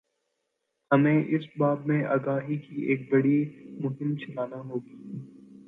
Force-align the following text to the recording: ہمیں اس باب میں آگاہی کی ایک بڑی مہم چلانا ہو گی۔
ہمیں 0.91 1.23
اس 1.27 1.41
باب 1.57 1.85
میں 1.85 2.03
آگاہی 2.05 2.57
کی 2.57 2.81
ایک 2.81 3.01
بڑی 3.11 3.37
مہم 3.79 4.15
چلانا 4.15 4.57
ہو 4.59 4.79
گی۔ 4.79 4.95